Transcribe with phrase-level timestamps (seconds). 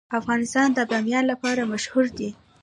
[0.19, 2.29] افغانستان د بامیان لپاره مشهور دی.